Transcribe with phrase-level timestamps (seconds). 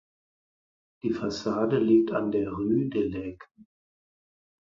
[1.03, 3.67] Die Fassade liegt an der "rue de Laeken".